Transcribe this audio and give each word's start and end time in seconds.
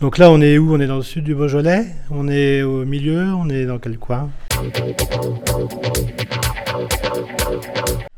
Donc 0.00 0.16
là, 0.18 0.30
on 0.30 0.40
est 0.40 0.56
où? 0.58 0.74
On 0.74 0.80
est 0.80 0.86
dans 0.86 0.96
le 0.96 1.02
sud 1.02 1.24
du 1.24 1.34
Beaujolais? 1.34 1.84
On 2.10 2.28
est 2.28 2.62
au 2.62 2.84
milieu? 2.84 3.34
On 3.34 3.48
est 3.50 3.66
dans 3.66 3.78
quel 3.78 3.98
coin? 3.98 4.30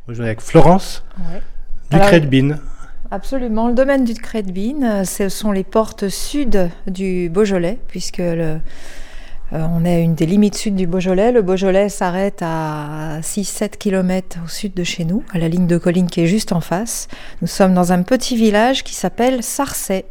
Beaujolais 0.06 0.28
avec 0.28 0.40
Florence 0.40 1.02
Ouais. 1.18 1.40
du 1.90 1.96
Alors- 1.96 2.08
Crédbine. 2.08 2.58
Absolument. 3.10 3.68
Le 3.68 3.74
domaine 3.74 4.04
du 4.04 4.14
Crédbine, 4.14 4.84
euh, 4.84 5.04
ce 5.04 5.28
sont 5.28 5.52
les 5.52 5.64
portes 5.64 6.08
sud 6.08 6.70
du 6.86 7.28
Beaujolais, 7.28 7.78
puisque 7.88 8.18
le, 8.18 8.24
euh, 8.54 8.58
on 9.52 9.84
est 9.84 9.96
à 9.96 9.98
une 9.98 10.14
des 10.14 10.24
limites 10.24 10.54
sud 10.54 10.76
du 10.76 10.86
Beaujolais. 10.86 11.30
Le 11.32 11.42
Beaujolais 11.42 11.88
s'arrête 11.90 12.38
à 12.42 13.18
6-7 13.22 13.76
km 13.76 14.38
au 14.44 14.48
sud 14.48 14.72
de 14.72 14.84
chez 14.84 15.04
nous, 15.04 15.24
à 15.34 15.38
la 15.38 15.48
ligne 15.48 15.66
de 15.66 15.76
colline 15.78 16.06
qui 16.06 16.22
est 16.22 16.26
juste 16.26 16.52
en 16.52 16.60
face. 16.60 17.08
Nous 17.42 17.48
sommes 17.48 17.74
dans 17.74 17.92
un 17.92 18.02
petit 18.02 18.36
village 18.36 18.82
qui 18.84 18.94
s'appelle 18.94 19.42
Sarcey. 19.42 20.06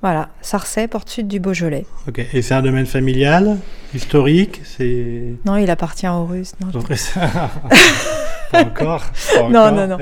Voilà, 0.00 0.28
Sarcey, 0.42 0.86
porte 0.86 1.08
sud 1.08 1.26
du 1.26 1.40
Beaujolais. 1.40 1.84
Ok. 2.06 2.20
Et 2.32 2.40
c'est 2.42 2.54
un 2.54 2.62
domaine 2.62 2.86
familial, 2.86 3.58
historique 3.94 4.60
C'est. 4.64 5.34
Non, 5.44 5.56
il 5.56 5.70
appartient 5.70 6.06
aux 6.06 6.24
Russes. 6.24 6.52
Non, 6.60 6.68
Pas 8.52 8.60
encore. 8.60 9.04
pas 9.34 9.48
Non, 9.48 9.72
non, 9.72 9.88
non. 9.88 9.98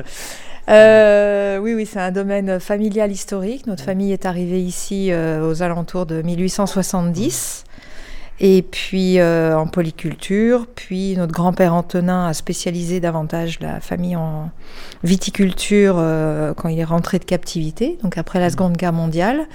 Euh, 0.68 1.59
oui, 1.59 1.74
oui, 1.74 1.87
c'est 1.87 2.01
un 2.01 2.10
domaine 2.10 2.60
familial 2.60 3.10
historique. 3.10 3.66
Notre 3.66 3.84
famille 3.84 4.12
est 4.12 4.27
arrivée 4.27 4.60
ici 4.60 5.12
euh, 5.12 5.48
aux 5.48 5.62
alentours 5.62 6.06
de 6.06 6.23
1870. 6.23 7.65
Et 8.38 8.62
puis 8.62 9.18
euh, 9.18 9.56
en 9.56 9.66
polyculture, 9.66 10.66
puis 10.74 11.16
notre 11.16 11.32
grand-père 11.32 11.72
Antonin 11.72 12.26
a 12.26 12.34
spécialisé 12.34 13.00
davantage 13.00 13.60
la 13.60 13.80
famille 13.80 14.14
en 14.14 14.50
viticulture 15.04 15.96
euh, 15.98 16.52
quand 16.52 16.68
il 16.68 16.78
est 16.78 16.84
rentré 16.84 17.18
de 17.18 17.24
captivité, 17.24 17.98
donc 18.02 18.18
après 18.18 18.38
la 18.38 18.50
Seconde 18.50 18.76
Guerre 18.76 18.92
mondiale. 18.92 19.46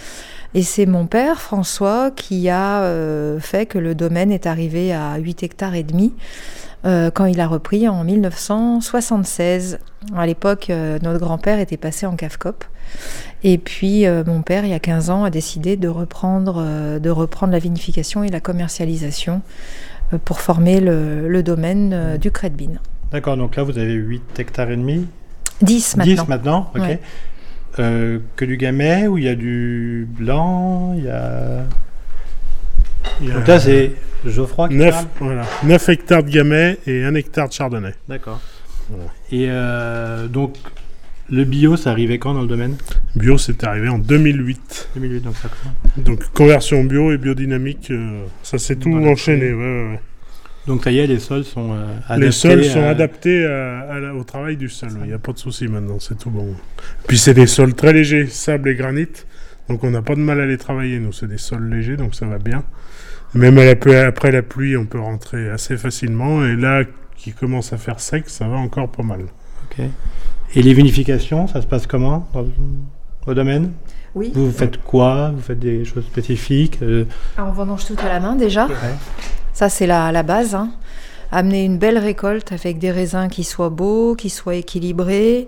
Et 0.55 0.63
c'est 0.63 0.87
mon 0.87 1.05
père 1.05 1.41
François 1.41 2.09
qui 2.09 2.49
a 2.49 2.81
euh, 2.81 3.39
fait 3.39 3.67
que 3.67 3.77
le 3.77 3.93
domaine 3.93 4.31
est 4.31 4.47
arrivé 4.47 4.91
à 4.91 5.15
8 5.17 5.43
hectares 5.43 5.75
et 5.75 5.83
demi 5.83 6.13
euh, 6.83 7.11
quand 7.11 7.25
il 7.25 7.39
a 7.39 7.47
repris 7.47 7.87
en 7.87 8.03
1976. 8.03 9.79
À 10.15 10.25
l'époque, 10.25 10.69
euh, 10.69 10.97
notre 11.03 11.19
grand-père 11.19 11.59
était 11.59 11.77
passé 11.77 12.05
en 12.05 12.15
CAFCOP. 12.15 12.63
Et 13.43 13.57
puis, 13.57 14.07
euh, 14.07 14.23
mon 14.25 14.41
père, 14.41 14.65
il 14.65 14.71
y 14.71 14.73
a 14.73 14.79
15 14.79 15.09
ans, 15.11 15.23
a 15.23 15.29
décidé 15.29 15.77
de 15.77 15.87
reprendre, 15.87 16.99
de 16.99 17.09
reprendre 17.09 17.53
la 17.53 17.59
vinification 17.59 18.23
et 18.23 18.29
la 18.29 18.39
commercialisation 18.39 19.41
pour 20.25 20.41
former 20.41 20.81
le, 20.81 21.29
le 21.29 21.43
domaine 21.43 22.17
du 22.17 22.31
Crédbine. 22.31 22.79
D'accord, 23.11 23.37
donc 23.37 23.55
là, 23.55 23.63
vous 23.63 23.77
avez 23.77 23.93
8 23.93 24.39
hectares 24.39 24.71
et 24.71 24.75
demi 24.75 25.07
10 25.61 25.97
maintenant. 25.97 26.23
10 26.23 26.27
maintenant, 26.27 26.71
ok. 26.75 26.81
Ouais. 26.81 26.99
Que 27.77 28.45
du 28.45 28.57
gamay 28.57 29.07
ou 29.07 29.17
il 29.17 29.23
y 29.23 29.29
a 29.29 29.35
du 29.35 30.07
blanc 30.09 30.93
Il 30.97 31.05
y 31.05 31.09
a. 31.09 31.63
Il 33.21 33.31
a 33.31 33.35
Donc 33.35 33.47
là, 33.47 33.59
c'est 33.59 33.91
Geoffroy 34.25 34.69
qui 34.69 34.75
9, 34.75 34.91
parle 34.91 35.05
voilà, 35.19 35.43
9 35.63 35.89
hectares 35.89 36.23
de 36.23 36.29
gamay 36.29 36.77
et 36.87 37.03
1 37.03 37.15
hectare 37.15 37.47
de 37.49 37.53
chardonnay. 37.53 37.93
D'accord. 38.07 38.39
Voilà. 38.89 39.05
Et 39.31 39.45
euh, 39.49 40.27
donc, 40.27 40.55
le 41.29 41.43
bio, 41.45 41.77
ça 41.77 41.91
arrivait 41.91 42.17
quand 42.19 42.33
dans 42.33 42.41
le 42.41 42.47
domaine? 42.47 42.75
Bio, 43.15 43.37
c'est 43.37 43.63
arrivé 43.63 43.87
en 43.89 43.97
2008. 43.99 44.89
2008, 44.95 45.21
donc 45.21 45.35
ça 45.35 45.49
commence. 45.49 46.05
Donc 46.05 46.31
conversion 46.33 46.83
bio 46.83 47.11
et 47.13 47.17
biodynamique, 47.17 47.89
euh, 47.91 48.23
ça 48.43 48.57
s'est 48.57 48.75
tout 48.75 48.93
enchaîné. 48.93 49.53
ouais, 49.53 49.55
ouais, 49.55 49.89
ouais. 49.91 49.99
Donc 50.67 50.83
ça 50.83 50.91
y 50.91 50.99
est, 50.99 51.07
les 51.07 51.19
sols 51.19 51.43
sont 51.43 51.71
euh, 51.73 51.85
adaptés. 52.07 52.25
Les 52.25 52.31
sols 52.31 52.63
sont 52.65 52.83
à- 52.83 52.89
adaptés 52.89 53.45
à- 53.45 53.79
à 53.93 53.99
la- 53.99 54.13
au 54.13 54.23
travail 54.23 54.57
du 54.57 54.69
sol. 54.69 54.89
Il 55.01 55.07
n'y 55.07 55.13
a 55.13 55.17
pas 55.19 55.31
de 55.31 55.39
souci 55.39 55.67
maintenant, 55.67 55.99
c'est 55.99 56.17
tout 56.17 56.29
bon. 56.29 56.53
Puis 57.07 57.17
c'est 57.17 57.33
des 57.33 57.47
sols 57.47 57.73
très 57.73 57.93
légers, 57.93 58.27
sable 58.27 58.69
et 58.69 58.75
granit. 58.75 59.07
Donc 59.69 59.83
on 59.83 59.89
n'a 59.91 60.01
pas 60.01 60.15
de 60.15 60.19
mal 60.19 60.39
à 60.41 60.45
les 60.45 60.57
travailler. 60.57 60.99
Nous, 60.99 61.13
c'est 61.13 61.27
des 61.27 61.37
sols 61.37 61.69
légers, 61.69 61.97
donc 61.97 62.15
ça 62.15 62.25
va 62.25 62.37
bien. 62.39 62.63
Même 63.33 63.57
à 63.57 63.65
la 63.65 63.75
pu- 63.75 63.95
après 63.95 64.31
la 64.31 64.41
pluie, 64.41 64.75
on 64.75 64.85
peut 64.85 64.99
rentrer 64.99 65.49
assez 65.49 65.77
facilement. 65.77 66.43
Et 66.45 66.55
là, 66.55 66.83
qui 67.15 67.31
commence 67.31 67.71
à 67.73 67.77
faire 67.77 67.99
sec, 67.99 68.29
ça 68.29 68.47
va 68.47 68.57
encore 68.57 68.89
pas 68.89 69.03
mal. 69.03 69.21
Ok. 69.71 69.85
Et 70.55 70.61
les 70.61 70.73
vinifications, 70.73 71.47
ça 71.47 71.61
se 71.61 71.67
passe 71.67 71.87
comment 71.87 72.27
dans 72.33 72.41
le- 72.41 72.49
au 73.27 73.33
domaine? 73.33 73.71
Oui. 74.15 74.31
Vous 74.35 74.51
faites 74.51 74.83
quoi? 74.83 75.31
Vous 75.33 75.41
faites 75.41 75.59
des 75.59 75.85
choses 75.85 76.03
spécifiques 76.05 76.79
euh, 76.81 77.05
Ah, 77.37 77.45
on 77.47 77.51
vendange 77.53 77.85
tout 77.85 77.95
à 78.03 78.09
la 78.09 78.19
main 78.19 78.35
déjà. 78.35 78.65
ouais. 78.67 78.73
Ça, 79.53 79.69
c'est 79.69 79.87
la, 79.87 80.11
la 80.11 80.23
base. 80.23 80.53
hein. 80.55 80.71
Amener 81.31 81.63
une 81.63 81.77
belle 81.77 81.97
récolte 81.97 82.51
avec 82.51 82.77
des 82.77 82.91
raisins 82.91 83.29
qui 83.29 83.45
soient 83.45 83.69
beaux, 83.69 84.15
qui 84.15 84.29
soient 84.29 84.55
équilibrés. 84.55 85.47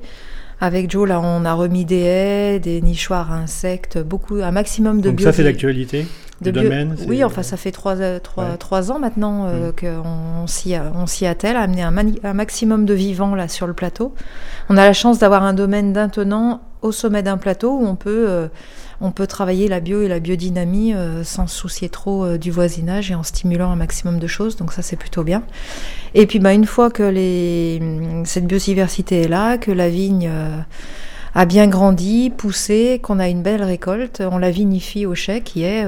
Avec 0.61 0.89
Joe, 0.89 1.07
là, 1.07 1.19
on 1.21 1.43
a 1.45 1.53
remis 1.53 1.83
des 1.85 1.99
haies, 2.01 2.59
des 2.59 2.81
nichoirs 2.81 3.31
à 3.31 3.35
insectes, 3.35 3.97
beaucoup, 4.01 4.35
un 4.35 4.51
maximum 4.51 5.01
de 5.01 5.09
Donc 5.09 5.17
bio. 5.17 5.25
ça, 5.27 5.33
c'est 5.33 5.43
l'actualité 5.43 6.05
de 6.41 6.51
bio- 6.51 6.61
domaine 6.63 6.95
Oui, 7.07 7.23
enfin, 7.23 7.43
ça 7.43 7.57
fait 7.57 7.71
trois, 7.71 7.99
euh, 7.99 8.19
trois, 8.19 8.45
Ouais. 8.51 8.57
trois 8.57 8.91
ans 8.91 8.99
maintenant 8.99 9.45
euh, 9.47 9.69
Mm. 9.69 9.73
qu'on 9.79 10.47
s'y 10.47 10.75
a- 10.75 10.91
on 10.95 11.05
s'y 11.05 11.25
attelle, 11.25 11.55
à 11.57 11.61
amener 11.61 11.81
un, 11.83 11.91
mani- 11.91 12.19
un 12.23 12.33
maximum 12.33 12.85
de 12.85 12.93
vivants 12.93 13.35
là 13.35 13.47
sur 13.47 13.67
le 13.67 13.73
plateau. 13.73 14.13
On 14.69 14.77
a 14.77 14.85
la 14.85 14.93
chance 14.93 15.19
d'avoir 15.19 15.43
un 15.43 15.53
domaine 15.53 15.91
d'un 15.93 16.09
tenant 16.09 16.61
au 16.83 16.91
sommet 16.91 17.23
d'un 17.23 17.37
plateau 17.37 17.71
où 17.71 17.85
on 17.85 17.95
peut, 17.95 18.25
euh, 18.29 18.47
on 19.01 19.11
peut 19.11 19.25
travailler 19.25 19.67
la 19.67 19.79
bio 19.79 20.01
et 20.01 20.07
la 20.07 20.19
biodynamie 20.19 20.93
euh, 20.93 21.23
sans 21.23 21.47
se 21.47 21.55
soucier 21.55 21.89
trop 21.89 22.25
euh, 22.25 22.37
du 22.37 22.51
voisinage 22.51 23.09
et 23.09 23.15
en 23.15 23.23
stimulant 23.23 23.71
un 23.71 23.75
maximum 23.75 24.19
de 24.19 24.27
choses. 24.27 24.57
Donc 24.57 24.73
ça, 24.73 24.81
c'est 24.81 24.97
plutôt 24.97 25.23
bien. 25.23 25.43
Et 26.13 26.27
puis, 26.27 26.39
bah, 26.39 26.53
une 26.53 26.65
fois 26.65 26.91
que 26.91 27.03
les, 27.03 27.81
cette 28.25 28.45
biodiversité 28.45 29.21
est 29.21 29.27
là, 29.27 29.57
que 29.57 29.71
la 29.71 29.89
vigne 29.89 30.29
a 31.33 31.45
bien 31.45 31.67
grandi, 31.67 32.29
poussé, 32.29 32.99
qu'on 33.01 33.19
a 33.19 33.29
une 33.29 33.41
belle 33.41 33.63
récolte, 33.63 34.21
on 34.29 34.37
la 34.37 34.51
vinifie 34.51 35.05
au 35.05 35.15
chai 35.15 35.41
qui 35.41 35.63
est, 35.63 35.85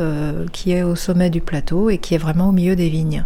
qui 0.51 0.72
est 0.72 0.81
au 0.81 0.95
sommet 0.95 1.29
du 1.29 1.41
plateau 1.41 1.91
et 1.91 2.00
qui 2.00 2.16
est 2.16 2.17
vraiment 2.17 2.50
au 2.50 2.51
milieu 2.51 2.75
des 2.75 2.89
vignes. 2.89 3.25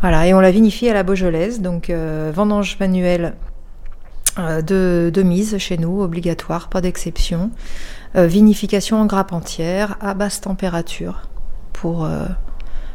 Voilà, 0.00 0.26
et 0.26 0.34
on 0.34 0.40
la 0.40 0.50
vinifie 0.50 0.88
à 0.88 0.94
la 0.94 1.04
Beaujolaise, 1.04 1.60
donc 1.60 1.90
vendange 1.90 2.76
manuelle 2.80 3.34
de, 4.38 5.10
de 5.12 5.22
mise 5.22 5.58
chez 5.58 5.78
nous, 5.78 6.00
obligatoire, 6.00 6.68
pas 6.68 6.80
d'exception. 6.80 7.50
Euh, 8.16 8.26
vinification 8.26 9.00
en 9.00 9.06
grappe 9.06 9.32
entière, 9.32 9.96
à 10.00 10.14
basse 10.14 10.40
température, 10.40 11.28
pour, 11.72 12.04
euh, 12.04 12.26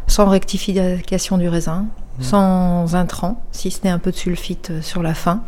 sans 0.08 0.28
rectification 0.28 1.38
du 1.38 1.48
raisin, 1.48 1.88
sans 2.20 2.96
intrants, 2.96 3.44
si 3.52 3.72
ce 3.72 3.84
n'est 3.84 3.90
un 3.90 4.00
peu 4.00 4.12
de 4.12 4.16
sulfite 4.16 4.72
euh, 4.72 4.82
sur 4.82 5.04
la 5.04 5.14
fin, 5.14 5.44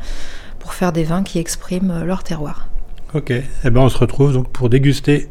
pour 0.60 0.74
faire 0.74 0.92
des 0.92 1.04
vins 1.04 1.24
qui 1.24 1.40
expriment 1.40 1.92
euh, 1.92 2.04
leur 2.04 2.24
terroir. 2.24 2.68
Ok. 3.14 3.32
Eh 3.32 3.70
ben, 3.70 3.82
on 3.82 3.90
se 3.90 3.98
retrouve 3.98 4.34
donc 4.34 4.50
pour 4.50 4.70
déguster 4.70 5.30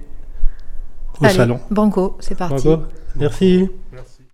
au 1.20 1.24
Allez, 1.26 1.34
salon. 1.34 1.60
Banco, 1.70 2.16
c'est 2.20 2.34
parti. 2.34 2.68
Banco. 2.68 2.84
Merci. 3.16 3.68
Merci. 3.92 4.15